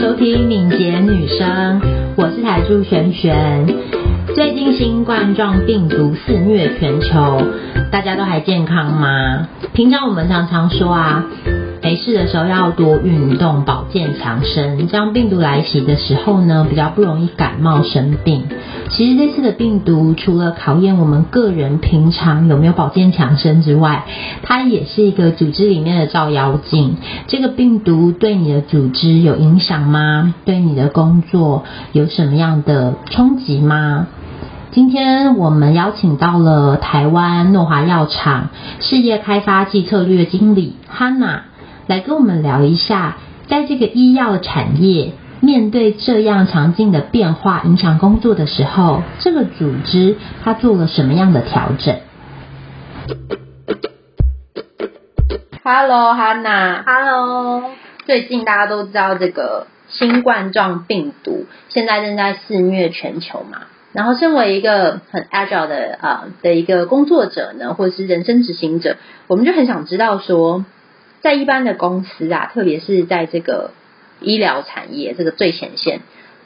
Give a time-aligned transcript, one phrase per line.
[0.00, 1.80] 收听敏捷女生，
[2.16, 3.66] 我是台柱璇璇。
[4.32, 7.42] 最近新冠状病毒肆虐全球，
[7.90, 9.48] 大家都还健康吗？
[9.72, 11.24] 平常我们常常说啊。
[11.82, 18.44] 没事的时候要多运动，保健强身，这样病毒来袭的时候呢，比较不容易感冒生病。
[18.90, 24.04] 其实这次的病毒除了考验我们个人平常有没有保健强身之外，
[24.42, 26.96] 它也是一个组织里面的照妖镜。
[27.26, 30.34] 这个病毒对你的组织有影响吗？
[30.44, 34.08] 对你的工作有什么样的冲击吗？
[34.70, 38.48] 今天我们邀请到了台湾诺华药厂
[38.80, 41.40] 事业开发暨策略经理 Hanna。
[41.86, 43.16] 来跟我们聊一下，
[43.46, 51.96] 在这个医药产业面对这样强劲的变化影响工作的时候，这个组织它做了什么样的调整
[55.62, 56.82] ？Hello，哈娜。
[56.84, 57.70] Hello。
[58.04, 68.96] 最近大家都知道这个新冠状病毒现在正在肆虐全球嘛，然后身为一个很 agile 的啊、呃、的一个工作者呢，或者是人生执行者，
[69.28, 70.64] 我们就很想知道说。
[71.20, 73.72] 在一般的公司啊，特别是在这个
[74.20, 76.00] 医疗产业这个最前线，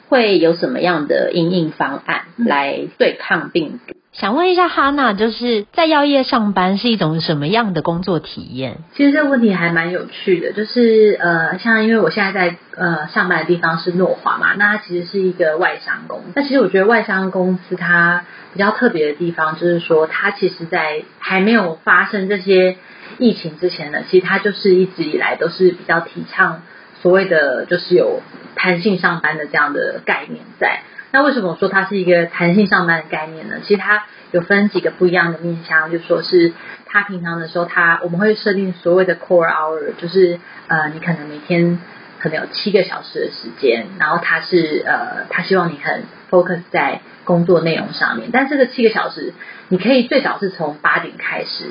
[0.09, 3.95] 会有什么样的应应方案来对抗病毒？
[4.11, 8.77] 想问一下哈娜，就是在药业上班是一种什么样的工作体验？
[8.95, 16.25] 其实这个问题还蛮有趣的，就是呃，像因为我现在在呃上班的地方是诺华嘛，那它其实是一个外商公司。
[16.35, 22.77] 那其实我觉得外商公司它比较特别的地方，就是说它其实在还没有发生这些。
[23.19, 26.63] 疫情之前呢，其实它就是一直以来都是比较提倡
[27.03, 28.21] 所谓的就是有
[28.55, 30.79] 弹性上班的这样的概念在。
[31.11, 33.57] 那为什么我说它是一个弹性上班的概念呢？
[33.61, 36.53] 其实它有分几个不一样的面向，就说是
[36.87, 41.79] 它平常的时候，它我们会设定所谓的 core hour，就是呃你可能每天
[42.19, 49.33] 可能有七个小时的时间，然后它是呃它希望你很 focus 在工作内容上面，但这个七个小时
[49.67, 51.65] 你可以最早是从八点开始。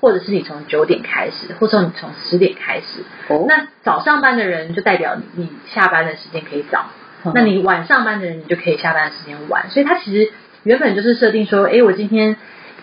[0.00, 3.02] 或者是你从九点开始，或者说你从十点开始。
[3.28, 6.86] 哦，那早上班的人就代表你，你下班的时间可以早。
[7.24, 9.70] 哦，那你晚上班的人，你就可以下班的时间晚。
[9.70, 10.30] 所以它其实
[10.62, 12.36] 原本就是设定说，哎，我今天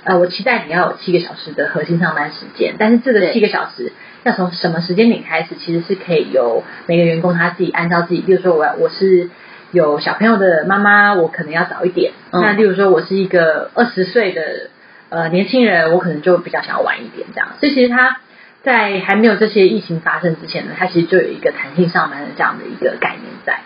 [0.03, 3.93] 呃，我期待你要有七个小时的核心上班时间，但是这个七个小时
[4.23, 9.29] 要从什么时间点开始，其实是可以由每个员工他自己按照自己，比如说我我是
[9.71, 12.11] 有小朋友的妈妈，我可能要早一点。
[12.31, 14.69] 嗯，那例如说我是一个二十岁的。
[15.09, 18.17] 呃，年轻人我可能就比较想要晚一点这样，所以其实他
[18.63, 23.59] 在还没有这些疫情发生之前呢，他其实就有一个弹性上班的这样的一个概念在。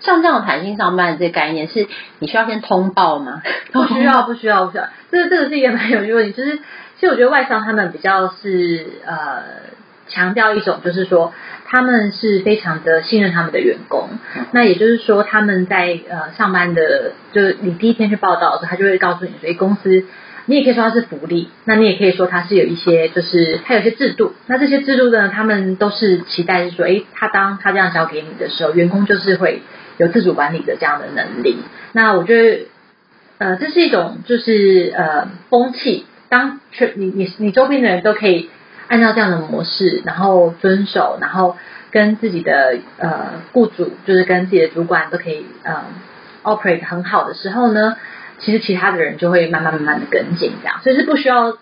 [0.00, 1.86] 像这样弹性上班的这个概念，是
[2.18, 3.42] 你需要先通报吗？
[3.72, 4.88] 不需要，不需要，不需要。
[5.10, 6.62] 这个这个是一个蛮有趣的问题，就是其
[7.00, 9.42] 实我觉得外商他们比较是呃
[10.08, 11.32] 强调一种，就是说
[11.66, 14.08] 他们是非常的信任他们的员工。
[14.52, 20.06] 那也就是说他们在呃上班的，就是你第一天去报道的时候，他就会告诉你，所以公司。
[20.50, 24.34] 你也可以说它是福利，那你也可以说它是有一些，就是它有些制度。
[24.48, 29.62] 那这些制度呢，他们都是期待是说，诶，他当他这样交给你的时候，员工就是会
[29.96, 31.56] 有自主管理的这样的能力。
[31.92, 32.66] 那我觉得，
[33.38, 38.50] 呃，这是一种就是呃风气，当全你你你周边的人都可以
[38.88, 41.56] 按照这样的模式，然后遵守，然后
[41.92, 45.84] 跟自己的呃雇主，就是跟自己的主管都可以呃
[46.42, 47.94] operate 很好的时候呢。
[48.40, 51.56] 其实其他的人就会慢慢慢慢的跟进，这样，所以是不需要，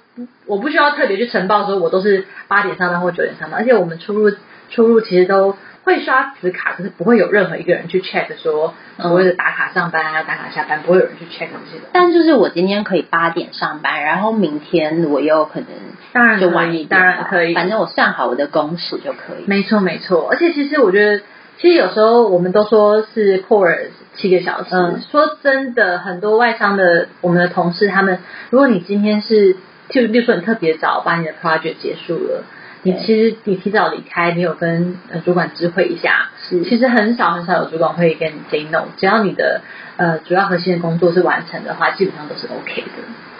[0.47, 4.31] 我不需要特别去呈报说我都是八点上班或九点上班，而且我们出入
[4.71, 11.89] 出入其实都会刷磁卡，可是不会有任何一个人去 check 说所谓的打卡上班啊打卡下班，不会有人去 check 这些的。
[11.93, 15.69] 但就是我今天可以八点上班，然后明天我又可能
[16.13, 19.45] 当然就晚一点，当然可以，反正我算好我的工时就可以。
[19.47, 21.23] 没错没错，而且其实我觉得。
[21.61, 28.21] 其实有时候我们都说是 core 七个小时，嗯，说真的，很多外商的我们的同事，他们
[28.51, 29.57] 如果你今天是
[29.89, 32.45] 就比如说你特别早把你的 project 结束了，
[32.85, 39.63] 你其实你提早离开，你有跟呃主管知会一下，是，其实很少很少有主管会跟你 say no，只要你的
[39.97, 42.89] 呃主要核心的工作是完成的话，基本上都是 OK 的。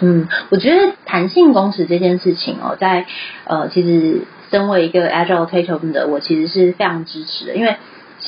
[0.01, 3.07] 嗯，我觉得弹性工时这件事情哦，在
[3.45, 7.77] 呃其实身为一个 agile 推崇者，我其实是非常支持的，因为。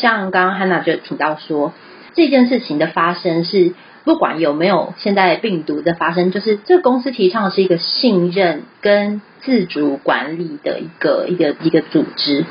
[0.01, 1.73] 像刚刚 Hana 就提到说，
[2.15, 3.75] 这件事情的发生是
[4.05, 12.47] 不管有没有现在病毒的发生，就是这个公司提倡的是一个信任跟自主管理的一个一个一个组织。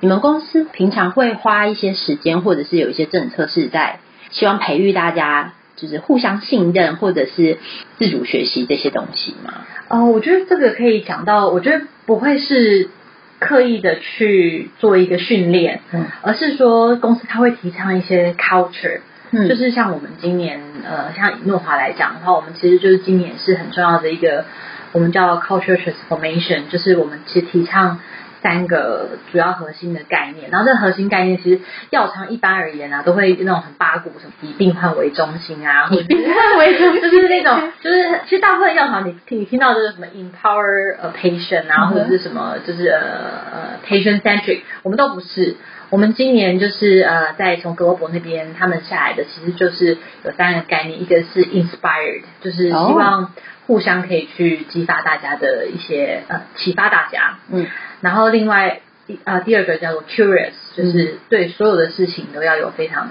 [0.00, 4.00] 你们公司平常会花一些时间，或者是有一些政策是在
[4.30, 7.58] 希望培育大家，就是互相信任，或者是
[7.98, 9.66] 自主学习这些东西吗？
[9.88, 12.90] 哦，我觉得这个可以讲到，我觉得不会是。
[13.40, 19.00] 刻意的去做一个训练，嗯，而是说公司它会提倡一些 culture，
[19.32, 24.44] 嗯，就是像我们今年呃，像以诺华来讲的话，我们其实就是今年是很重要的一个，
[24.92, 27.98] 我们叫 culture transformation，就是我们其实提倡。
[28.42, 31.60] 三个主要核心的概念，然后这个核心概念其实
[31.90, 45.56] 药厂一般而言啊，都会那种很八股，什么以病患为中心啊， 以病患为中心，就是那种，就是其实大部分药厂你你听到就是什么 empower a patient 啊，或者是什么就是呃呃 patient centric，我们都不是。
[45.90, 53.32] 我们今年就是呃在从 Global 那边他们下来的，其实就是有三个概念，一个是 inspired，就是希望
[53.70, 57.68] 互相可以去激发大家的一些呃启发大家，嗯。
[58.00, 58.80] 然后另外
[59.22, 63.10] 呃第二个叫做 curious，就是对所有的事情都要有非常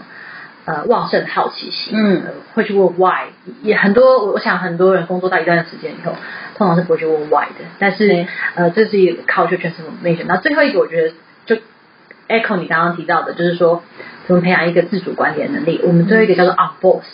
[0.66, 2.24] 呃旺盛的好奇心，嗯，
[2.54, 3.30] 会去问 why，
[3.62, 6.14] 也很多我想很多人工作到一段时间以后，
[6.58, 10.26] 通常是不会去问 why 的，但是、嗯、呃这是一个 culture transformation。
[10.28, 11.14] 那最后一个我觉得
[11.46, 11.56] 就
[12.28, 13.82] echo 你刚刚提到的，就是说
[14.28, 15.80] 怎么培养一个自主管理的能力。
[15.86, 17.06] 我们最后一个叫做 on boss，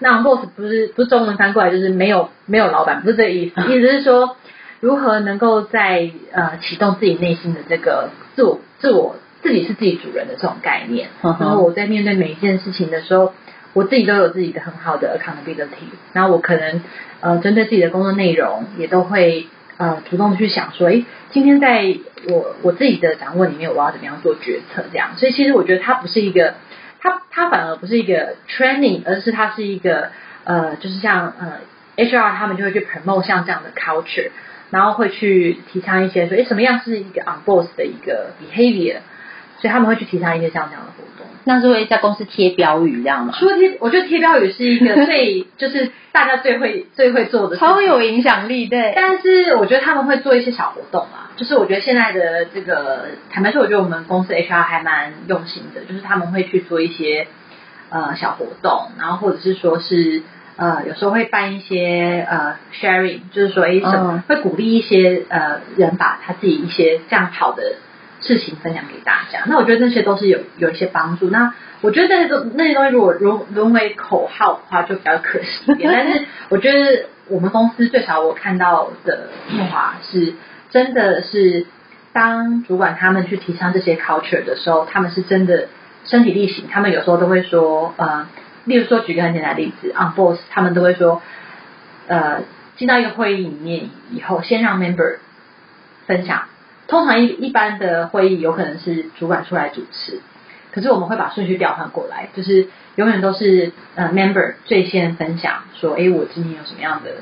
[0.00, 4.36] 那 boss 不是不是中文翻过来就是没有没有老板，不是这个意思，意思是说。
[4.82, 13.34] 如何能够在呃启动自己内心的这个自我自我自己是自己主人的这种概念，然后我在面对每一件事情的时候，
[13.74, 16.80] 我自己都有自己的很好的 accountability，然后我可能
[17.20, 21.98] 呃针对自己的工作内容也都会呃主动去想说，诶，今天在
[22.30, 26.54] 我我自己的掌握里面，我要怎么样做决策这样，所以其实我觉得它不是一个，
[27.00, 30.10] 它它反而不是一个 training，而是它是一个
[30.44, 31.58] 呃就是像呃
[31.96, 34.30] HR 他们就会去 promote 像这样的 culture。
[34.72, 38.98] 然后会去提倡一些说，诶，什么样是一个 on boss 的一个 behavior，
[39.58, 41.19] 所以他们会去提倡一些像这样的活动。
[41.54, 43.34] 那是会在公司贴标语这样吗？
[43.36, 48.92] 除了贴，我觉得贴标语是一个最就是大家最会最会做的，超有影响力，对。
[48.94, 57.26] 但是我觉得他们会做一些小活动啊，就是我觉得现在的这个坦白说，我觉得我们公司 HR 还蛮用心的，就是他们会去做一些
[57.90, 60.22] 呃小活动，然后或者是说是。
[60.56, 67.76] 呃，有时候会办一些呃 sharing，就是说，哎，什么会鼓励一些呃人把他自己一些这样好的
[68.20, 69.44] 事情分享给大家。
[69.46, 71.30] 那我觉得那些都是有有一些帮助。
[71.30, 75.90] 那我觉得那个那些东西如果沦沦为口号的话，就比较可惜一点。
[75.92, 79.28] 但是我觉得我们公司最少我看到的
[79.70, 80.34] 话是
[80.70, 81.66] 真的是，
[82.12, 85.68] 当主管他们去提倡这些 culture 的时候，他们是真的
[86.04, 86.68] 身体力行。
[86.70, 88.26] 他们有时候都会说，呃。
[88.66, 91.22] 例如说，举个很简单的例子，on boss 他们都会说，
[92.08, 92.42] 呃，
[92.76, 95.16] 进到一个会议里面以后，先让 member
[96.06, 96.42] 分享。
[96.90, 100.20] 通常一一般的会议有可能是主管出来主持，
[100.72, 102.66] 可是我们会把顺序调换过来，就是
[102.96, 107.12] 永远都是呃 member 最先分享，说，哎，我今天有什么样的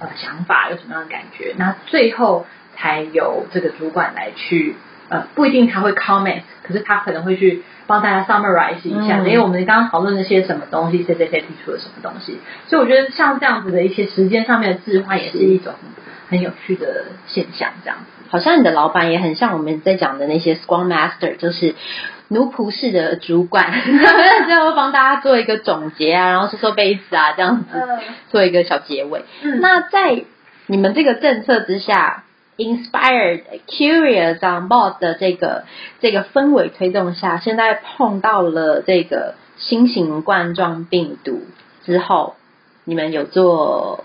[0.00, 2.46] 呃想法，有什么样的感觉，那最后
[2.76, 4.74] 才由这个主管来去，
[5.08, 7.62] 呃，不一定他会 comment，可是他可能会去。
[7.84, 12.38] 帮大家 summarize 一下，因为我们刚刚讨论了些什么东西，谁谁谁提出了什么东西，
[12.68, 15.74] 所以我觉得像这样子的一些时间上面的置换，也是一种
[16.28, 17.70] 很有趣的现象。
[17.82, 21.74] 这样子，好像你的老板也很像我们在讲的那些 Scrum Master，就是
[22.28, 23.72] 奴仆式的主管，
[24.46, 27.66] 最后帮大家做一个总结啊，然后说说杯子啊，这样子
[28.30, 29.24] 做一个小结尾。
[29.42, 30.24] 嗯、那在
[30.66, 32.24] 你们这个政策之下。
[32.58, 35.64] Inspired, curious, on board 的这个
[36.00, 41.40] 这个氛围推动下，现在碰到了这个新型冠状病毒
[41.82, 42.36] 之后，
[42.84, 44.04] 你们有做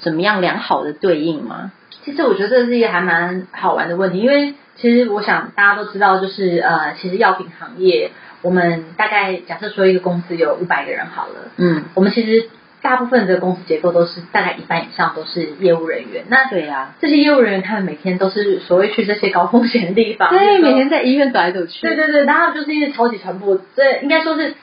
[0.00, 1.72] 怎么样良好的对应吗？
[2.04, 8.10] 其实我觉得这是一个还蛮好玩的问题，因为其实我想大家都知道，就是呃，其实药品行业，
[8.42, 12.48] 我们大概假设说一个公司有五百个人好了，嗯，我们其实。
[12.82, 16.24] 大部分的公司结构都是大概一半以上都是业务人员。
[16.30, 21.86] 那对呀，这些业务人员他们每天都是所谓去这些高风险的地方， 对，每天在医院走来走去。
[21.86, 24.54] 对对对，然后就是一些超级传播，这应该说是，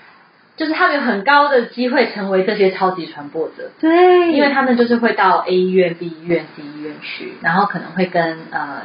[0.57, 3.71] 就是他们有很高的机会成为这些超级传播者。
[3.79, 8.81] 对，因为他们就是会到 A 医院、B 医院、C 医院去，然后可能会跟呃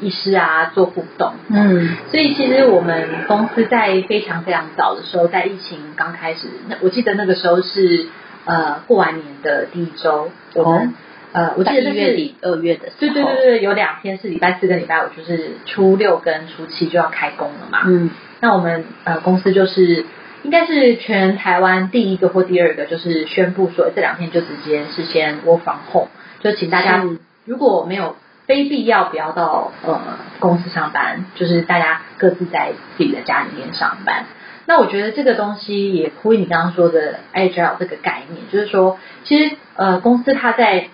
[0.00, 1.34] 医师啊做互动。
[1.50, 8.06] 嗯，所以其实我们公司在非常非常早的时候，在疫情刚开始，那我记得那个时候是。
[8.44, 10.92] 呃，过完年的第一周，我们、哦、
[11.32, 17.82] 呃，我记得是一月底二月的时候，对对对对，有两天是礼拜四跟礼拜五，就是初六跟初七就要开工了嘛。
[17.84, 18.08] 嗯，
[18.40, 20.06] 那我们呃公司就是
[20.42, 26.08] 应该是全台湾第一个或第二个，就是宣布说这两天就直接是先 work from home，
[26.40, 27.04] 就请大家
[27.44, 28.16] 如果没有
[28.46, 30.00] 非必要不要到呃
[30.38, 34.26] 公司上班，就是大家各自在自己的家里面上班。
[34.64, 40.88] 那我觉得这个东西也呼应你刚刚说的 agile 这个概念，就是说，其实呃公司它在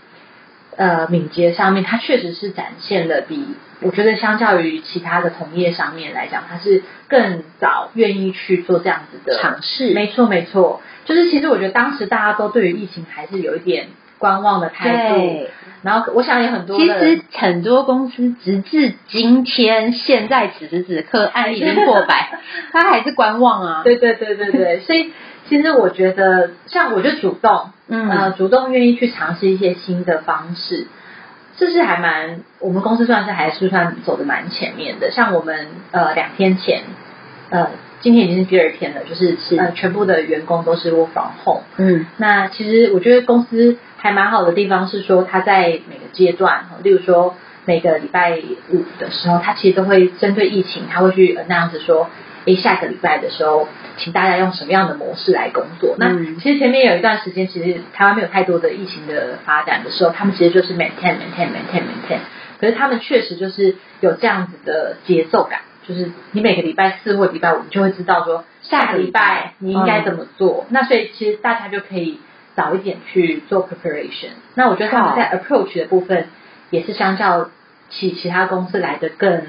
[0.76, 9.92] 呃敏捷上面，它确实是展现了比我觉得相较于其他的同业上面来讲，它是更早愿意去做这样子的尝试。
[9.92, 13.88] 没错没错，就是其实我觉得当时大家都对于疫情还是有一点
[14.18, 15.14] 观望的态度。
[15.16, 15.50] 对。
[15.82, 22.38] 然后我想有很多，其实很多公司直至今天，现在此时此刻案例已经破百，
[22.72, 23.82] 他还是观望啊。
[23.84, 25.12] 对对对对对，所以
[25.46, 30.86] 其实我觉得，像我就主动，嗯呃，主动愿意去尝试一些新的方式，
[31.56, 35.10] 这是还蛮，我们公司算是还是算走的蛮前面的。
[35.10, 36.82] 像我们呃两天前，
[37.50, 37.70] 呃
[38.00, 41.62] 今天已经是第二天了，就是是呃全部的员工都是 work from home。
[41.76, 43.76] 嗯，那其实我觉得公司。
[43.96, 48.38] 还蛮好的地方是说，他在每个阶段，例如说每个礼拜
[48.70, 52.10] 五的时候，他其实都会针对疫情，他会去那样子说，
[52.44, 53.66] 诶，下个礼拜的时候，
[53.96, 55.96] 请大家用什么样的模式来工作。
[55.98, 62.18] 那其实前面有一段时间，其实台湾没有太多的疫情的发展的时候，他们其实就是 maintain maintain maintain maintain。
[62.60, 70.66] 可是他们确实就是有这样子的节奏感，就是你每个礼拜四或礼拜五，你就会知道说下个礼拜你应该怎么做。
[70.70, 72.20] 那所以其实大家就可以。
[72.56, 76.28] 早一点去做 preparation，那我觉得他们在 approach 的部分
[76.70, 77.50] 也是相较
[77.90, 79.42] 起其他公司来的更，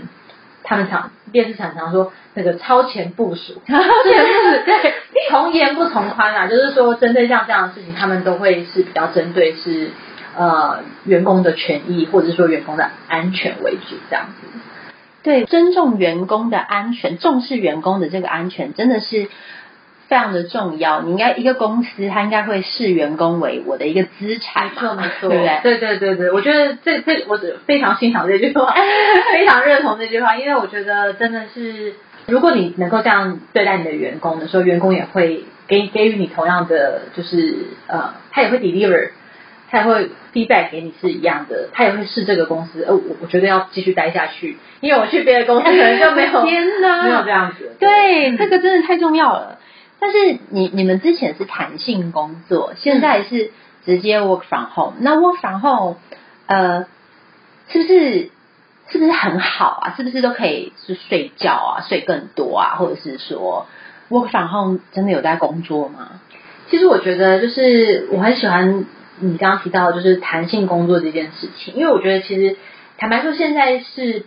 [0.65, 4.93] 他们常电视常常说那个超前部署， 超前部署对，
[5.29, 9.91] 从严不从宽啊， 就是说针对像这样的事情，他们都会是比较针对是
[10.36, 14.48] 呃员工的权益或者是说员工的安全为主这样子。
[15.24, 19.29] 对，尊重员工的安全，重视员工的这个安全，真的是。
[20.07, 25.59] 非常的重要，你应该一个公司，它应该会视员工为我的一个资产，没错没错，对不对？
[25.63, 28.74] 对对对对，我觉得这这我非常欣赏这句话，
[29.33, 31.93] 非常认同这句话，因为我觉得真的是，
[32.27, 37.55] 如果你能够这样对待你的员工的时候，员工也会给给予你同样的，就是
[37.88, 39.09] 呃，他也会 deliver，
[39.71, 49.57] 他也会 feedback 给你是一样的，他也会视这个公司，呃，我我觉得要继续待下去，因为我去别的公司可能就没有， 天哪，没有这样子，对，嗯、这个真的太重要了。
[50.00, 53.52] 但是你你们之前是弹性工作，现在是
[53.86, 54.94] 直接 work from home。
[55.00, 55.96] 那 work from home，
[56.48, 56.86] 呃，
[57.70, 58.32] 是不是
[58.90, 59.94] 是不是很好啊？
[59.98, 62.75] 是不是都可以是睡觉啊，睡更多啊？
[62.75, 63.68] 或者是说
[64.10, 66.22] work from home 真的有在工作吗？
[66.70, 68.86] 其实我觉得就是我很喜欢
[69.20, 72.58] 你刚刚提到就是弹性工作这件事情，因为我觉得其实
[72.98, 74.25] 坦白说现在是。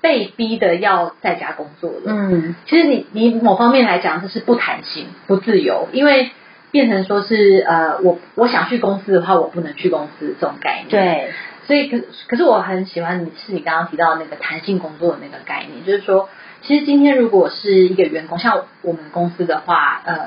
[0.00, 2.02] 被逼的要在家工作了。
[2.06, 6.30] 嗯，其实你你某方面来讲，这是不弹性、不自由，因为
[6.70, 10.90] 变成说是呃，我我想去公司的话，我不能去公司这种概念。
[10.90, 11.32] 对，
[11.66, 16.28] 所以可可是我很喜欢你是你刚刚提到那个弹性工作的那个概念，就是说，
[16.62, 20.18] 其实今天如果是一个员工，像我们公司的话，呃，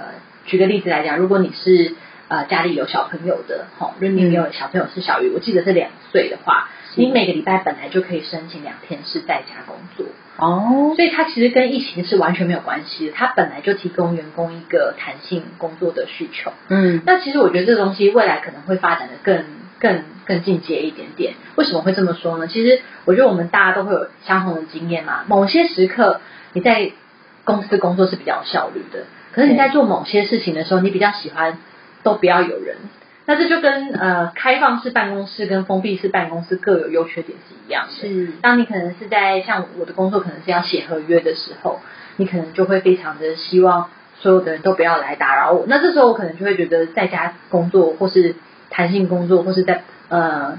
[0.45, 1.95] 举个例子来讲，如果你是
[2.27, 6.69] 呃家里有小朋友的，吼，如果你有小朋友是小于，我记得是两岁的话。
[6.95, 10.05] 你每个礼拜本来就可以申请两天是在家工作
[10.37, 16.51] 哦，所以它其实跟疫情是完全没有关系的，它本来就提供员工一个弹性工作的需求。
[16.69, 19.45] 嗯，那其实我觉得这个东西未来可能会发展的更
[19.79, 21.33] 更更进阶一点点。
[21.55, 22.47] 为什么会这么说呢？
[22.47, 25.25] 其实我觉得我们大家都会有相同的经验嘛。
[25.27, 26.21] 某些时刻
[26.53, 26.91] 你在
[27.43, 31.57] 公司工作是比较有效率的，可是你在做某些事情的时候，你比较喜欢
[32.03, 32.77] 都不要有人。
[33.29, 37.93] 那这就跟呃开放式办公室跟封闭式办公室各有优缺点是一样的。
[37.93, 41.79] 是，当你可能是在像我的工作可能是要写合约的时候，
[42.15, 45.65] 你可能就会非常的希望所有的人都不要来打扰我。
[45.67, 48.33] 那这时候我可能就会觉得在家工作或是
[48.71, 50.57] 弹性工作或是在呃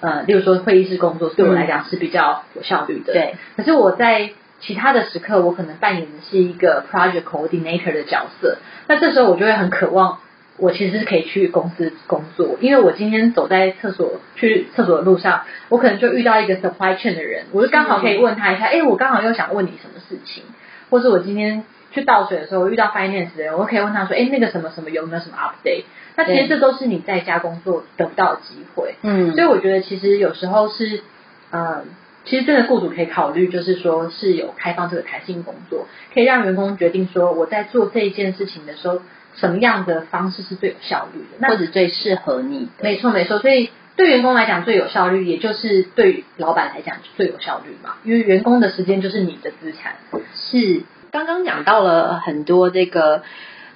[0.00, 3.12] 呃，例如说会议室工作，对我来讲是比较有效率的。
[3.12, 3.34] 对。
[3.56, 4.30] 可是我在
[4.60, 8.58] 其他的时刻，我可能扮演的是一个 project coordinator 的角色。
[8.86, 10.20] 那这时候我就会很渴望。
[10.60, 20.44] 我其实是可以去公司工作，因为我今天走在厕所去厕所的路上，我可能就遇到一个 supply chain 的人，我就刚好可以问他一下，哎，我刚好又想问你什么事情，
[20.90, 25.84] 或是我今天去倒水的时候，我遇到 finance 的人，我可以问他说，哎，那个什么什么有没有什么 update？
[26.16, 31.00] 那其实这都是你在家工作得不到的机会，嗯，所以我觉得其实有时候是，
[31.50, 31.84] 呃，
[32.26, 39.00] 其实真的雇主可以考虑，就是说是有开放这个弹性工作，可以让员工决定说我在做这一件事情的时候。
[39.36, 42.68] 什么样的方式是最有效率的，或者最适合你？
[42.80, 43.38] 没错，没错。
[43.38, 47.94] 所以对员工来讲最有效率，也就是对老板来讲最有效率嘛。
[48.04, 49.96] 因为员工的时间就是你的资产。
[50.34, 53.22] 是，刚刚讲到了很多这个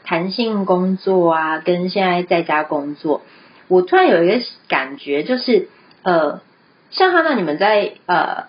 [0.05, 3.23] 弹性工作啊，跟现在在家工作，
[3.69, 5.69] 我突然有一个感觉，就是
[6.03, 6.41] 呃，
[6.91, 8.45] 像哈娜你们在呃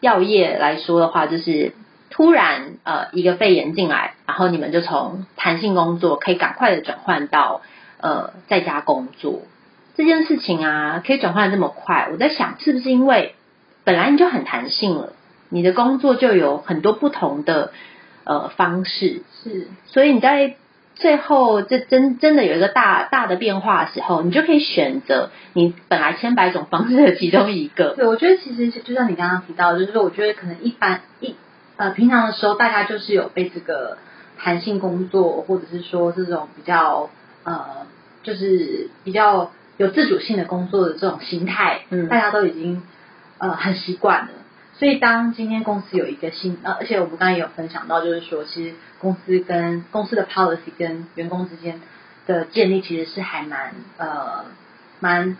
[0.00, 1.72] 药业来说的话，就是。
[2.18, 7.62] 突然，呃，一个肺炎进来，然后你们就从弹性工作可以赶快的转换到
[8.00, 9.42] 呃在家工作
[9.94, 13.36] 这件事情啊，可以转换的这么快，我在想是不是因为
[13.84, 15.12] 本来你就很弹性了，
[15.48, 17.70] 你的工作就有很多不同的
[18.24, 20.56] 呃方式，是，所以你在。
[20.96, 27.94] 最后，这真真的有一个大大的变化的时候，你就可以选择你本来千百种方式的其中一个。
[27.94, 31.36] 对，我觉得其实就像你刚刚提到，就是说，我觉得可能一般一
[31.78, 33.96] 呃平常的时候，大家就是有被这个
[34.36, 37.08] 弹性工作，或者是说这种比较
[37.44, 37.86] 呃，
[38.22, 42.82] 就是比较有自主性的工作的这种心态，嗯，大家都已经
[43.38, 44.32] 呃很习惯了。
[44.74, 51.80] 所以，当今天公司有一个新，呃，而且我们刚刚也有分享到，就是说，其实公司跟公司的 policy 跟员工之间
[52.28, 54.44] 的建立，其实是还蛮呃
[55.00, 55.36] 蛮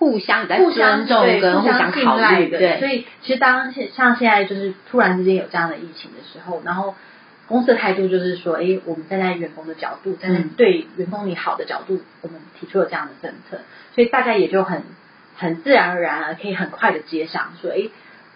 [0.00, 2.58] 互相在尊重跟互相考虑的。
[2.58, 6.96] 对，所以其实当像现在就是突然之间有这样的疫情的时候，然后
[7.46, 13.60] 公司的态度就是说，哎，我们站在员工的角度，站在对员工你好的角度，我们提出了这样的政策，
[13.94, 14.82] 所以大家也就很
[15.36, 17.90] 很自然而然啊，可以很快的接上，说，哎。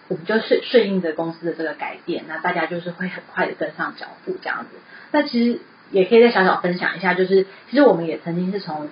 [0.07, 4.77] 我们就顺顺应着公司的这个改变，那大家就是会很快的跟上脚步这样子。
[5.11, 8.87] 那其实也可以再小小分享一下，就是其实我们也曾经是从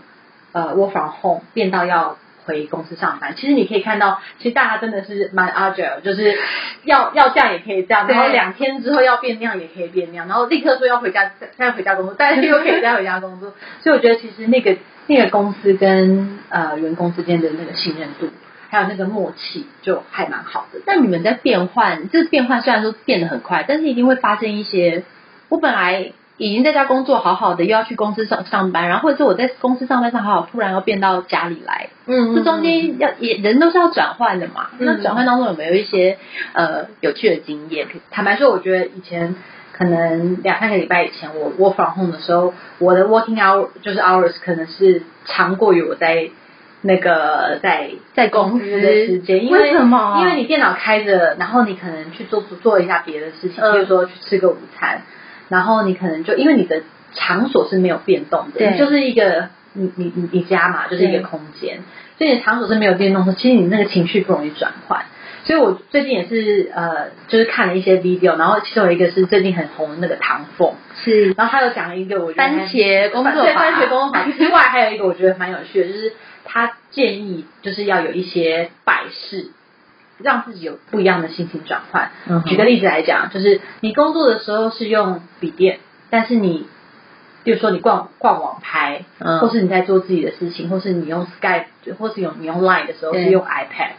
[0.54, 3.36] 呃 work from home 变到要回公司上班。
[3.36, 6.38] 其实你可以看到，其实大家真的是蛮 agile，就是
[6.84, 13.54] 要要这样也可以这样，然后两天之后要变那样也可以变那样，然后立刻说要回家再回家工作，但是又可以再回家工作。
[13.82, 18.30] 所以我觉得其实那个那个公司跟呃员工之间的那个信任度。
[18.70, 20.80] 还有那个默契就还蛮好的。
[20.84, 25.04] 但你们在变换，这变换虽然说变得很快，但是一定会发生一些。
[25.50, 31.90] 我本来已经在家工作好好的，又要去公司上上班，然后或者是我在公司上班上好好，突然又变到家里来。
[32.06, 34.70] 嗯，这中间要也人都是要转换的嘛。
[34.80, 36.18] 嗯、那转换当中有没有一些
[36.54, 37.88] 呃有趣的经验？
[38.12, 39.36] 坦白说，我觉得以前
[39.72, 46.30] 可能两三个礼拜以前，我 work from home 的时候，我的 working hour 就是 hours 可能是长过于我在。
[46.86, 50.18] 那个在在公司的时间，因为，为什么？
[50.20, 55.02] 因为你电脑开着，然后你可能去做做一下别的事情，比如说去吃个午餐，
[55.54, 56.82] 然后你可能就因为你的
[57.14, 61.82] 场所是没有变动的，你就是一个你你你你家嘛，就是一个空间，
[62.18, 65.06] 所以你的场所是没有变动的，其实你那个情绪不容易转换。
[65.44, 76.14] 所以我最近也是呃，就是看了一些 video，然后其中有一个是最近很红的那个唐凤，是，然后他又讲了一个我觉得番茄工作法，对番茄工作法之外，还有一个我觉得蛮有趣的，就是。
[76.46, 79.48] 他建议就是要有一些摆饰，
[80.24, 82.12] 让自己有不一样的心情转换。
[82.28, 86.66] 嗯、举个例子来讲，就是你工作的时候是用笔电，但是你，
[87.44, 91.66] 比如说你逛逛网拍，嗯、或是你在做自己的事情，或是你用 Skype，
[92.00, 93.92] 或是用你用 Line 的时候是用 iPad，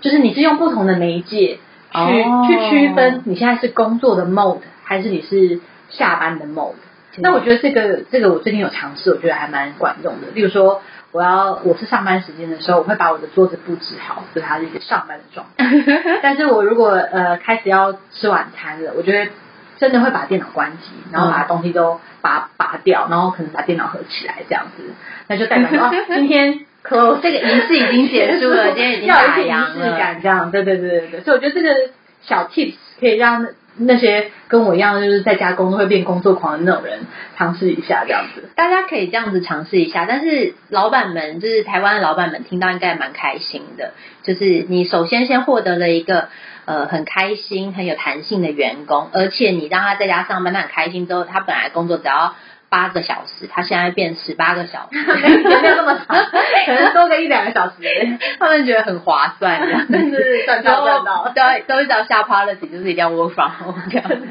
[0.00, 1.58] 就是你是用不同的媒介
[1.92, 5.60] 去、哦、去区分你现在是工作的 mode，还是你是
[5.90, 6.72] 下班的 mode。
[7.18, 10.28] 那我觉得这个这个我最近有尝试，我觉得还蛮管用的。
[10.34, 10.82] 例如说。
[11.12, 15.64] 我要我是上班时间的时候，我会把我的桌子布置好，就它是一个上班的状态。
[16.22, 19.30] 但是我如果呃开始要吃晚餐了，我觉得
[19.78, 24.82] 真的会把电脑关机，然后把东西都拔拔掉，然后可能把电脑合起来这样子，
[25.28, 29.46] 那就代表说、啊、今天 close 这个仪式已经结束了，今天已经打烊了。
[29.46, 31.20] 要有仪式感，这样对对对对对。
[31.20, 33.46] 所以我觉得这个小 tips 可以让。
[33.78, 37.00] 那些跟我一样就是在家工作会变工作狂的那种人，
[37.36, 40.06] 尝试一下这样子，大家可以这样子尝试一下。
[40.06, 43.92] 但是老板们，就是台湾的老板们，听到应该蛮开心的。
[44.22, 46.28] 就是你首先先获得了一个
[46.64, 52.34] 呃很开心、很有弹性的员工，而且你让他在家上班，他很开心之后，他本来工作只要。
[52.68, 56.16] 八个小时，他现在变十八个小时， 没有那么长，
[56.66, 57.74] 可能多个一两个小时，
[58.38, 61.32] 他们觉得很划算，这样子是赚到赚到。
[61.34, 64.26] 对，都一直要下 policy，就是一定要 work from home 这样子。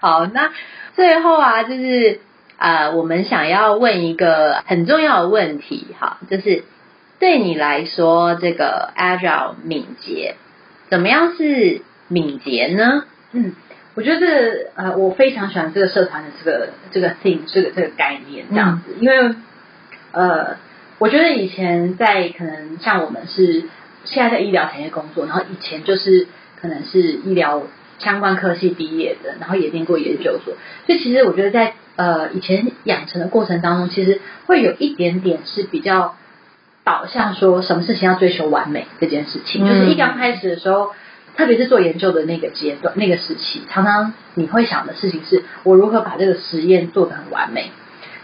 [0.00, 0.50] 好，那
[0.94, 2.20] 最后啊，就是
[2.56, 6.64] 呃，我们想要问一个很重要的问题，哈，就是
[7.18, 10.36] 对你来说，这个 agile 敏捷，
[10.88, 13.04] 怎么样是敏捷呢？
[13.32, 13.54] 嗯。
[13.94, 19.34] 我觉得这个呃，我非常喜欢这个社团的这个这个 thing，这个这个概念这样子，嗯、因为
[20.12, 20.56] 呃，
[20.98, 23.64] 我觉得以前在可能像我们是
[24.04, 26.26] 现在在医疗产业工作，然后以前就是
[26.58, 27.64] 可能是医疗
[27.98, 30.54] 相关科系毕业的，然后也念过研究所，
[30.86, 36.16] 所以其实我觉得在呃以前养成的过程当中，其实会有一点点是比较
[36.82, 40.92] 导向说什么事情要追求完美这件事情，嗯、就是一刚开始的时候。
[41.36, 47.70] 特别是做研究的那个阶段、那个时期，常常你会想的事情是：我如何把这个实验做得很完美？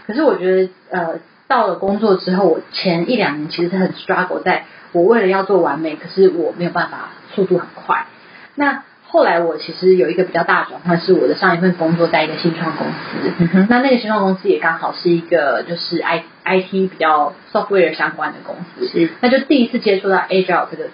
[0.07, 8.05] 可是我觉得，呃，到了工作之后，我前一两年其实是很 struggle，在我为了要做完美，可是我没有办法速度很快。
[8.55, 20.91] 那后来我其实有一个比较大的转换，是我的上一份工作在一个新创公司，嗯哼那那个新创公司也刚好是一个就是 I I T 比较 software 相关的公司，是，那就第一次接触到 agile 这个词，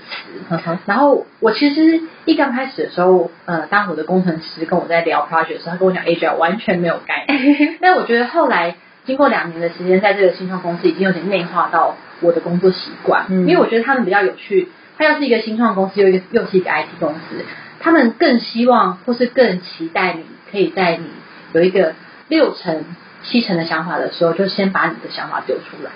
[0.49, 13.47] 嗯然后我其实一刚开始的时候，呃，当我的工程师跟我在聊 project 的时候，他跟我讲 agile 完全没有概念， 但我觉得后来经过两年的时间，在这个新创公司已经有点内化到我的工作习惯，嗯。
[13.47, 17.45] 因为我觉得他们比较有趣，他又是一个新创公司，又一个又是一个 IT 公司。
[17.79, 21.05] 他们更希望或是更期待你可以在你
[21.53, 21.93] 有一个
[22.29, 22.83] 六成、
[23.27, 25.91] 七成的想法的时候，就先把你的想法丢出来，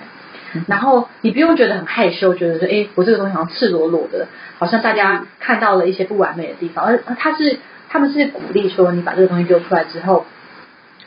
[0.66, 4.26] 然后你不用觉得很害羞，觉得说，哎，我这个东西好像赤裸裸的，
[4.58, 10.26] 好像大家看到了一些不完美的地方，而而他是他们是鼓励说，你把这个东西丢出来之后，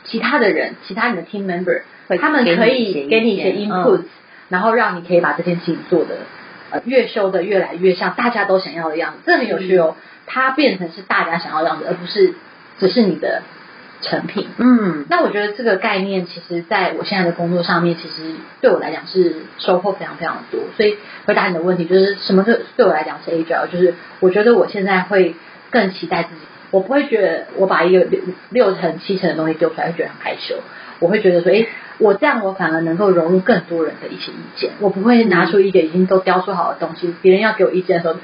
[0.04, 1.82] 其他的人、其他你的 team member，
[2.20, 4.04] 他们可以给你一些给你一些 input，、嗯。
[4.50, 6.16] 然后让你可以把这件事情做的
[6.70, 9.96] 呃越修的越来越像大家都想要的样子，这很有趣哦。
[10.26, 12.34] 它变成是大家想要的样子，而不是
[12.78, 13.42] 只是你的
[14.00, 14.48] 成品。
[14.58, 20.60] 嗯，那我觉得这个概念，其实在我现在的工作上面，其实对我来讲是收获非常非常多。
[20.76, 25.34] 所以回答你的问题，就是什么对对我来讲是 agile，就是我觉得我现在会
[25.70, 30.56] 更期待自己，我不会觉得我把一个六六成七成的东西丢出来会觉得很害羞，
[30.98, 38.20] 我会觉得说，诶，我这样我反而能够融入更多人的一些意见，我不会拿出一个已经都雕塑好的东西，别人要给我意见的时候。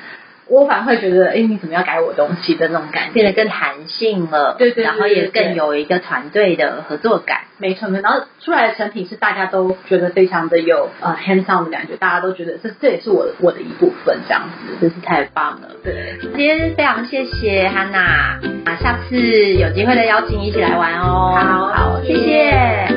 [0.51, 7.43] 我反而会觉得，哎，你怎么要改我东西的那种感觉，变得更弹性了，对对对对对然后也更有一个团队的合作感。
[7.59, 8.03] 没错，没错。
[8.03, 15.69] 然后出来的成品是大家都觉得非常的有呃 hands on 的感觉，大家都觉得这这也是我的我的一部分，这样子，真是太棒了。
[15.85, 21.37] 对，今天非常谢谢汉娜，啊，下次有机会再邀请你一起来玩哦。
[21.39, 22.89] 好好，谢谢。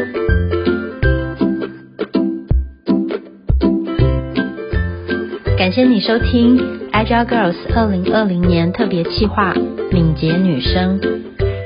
[5.55, 9.53] 感谢你收听 Agile Girls 二零二零年特别企划
[9.91, 11.01] 敏捷女生。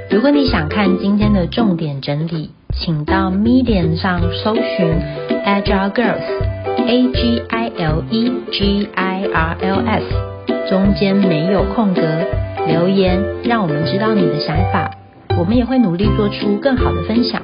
[0.10, 4.95] 如果你想看今天的重点整理，请到 Medium 上搜寻
[5.45, 10.06] Agile Girls，A G I L E G I R L S，
[10.71, 12.02] 中间没有空格，
[12.65, 14.89] 留言让我们知道你的想法，
[15.38, 17.43] 我们也会努力做出更好的分享。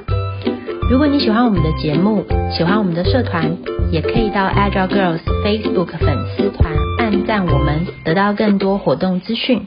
[0.90, 3.56] 如果你喜欢我们的节目，喜欢我们的社团，
[3.92, 6.73] 也可以到 Agile Girls Facebook 粉丝团
[7.14, 9.64] 按赞我们，得到更多活动资讯。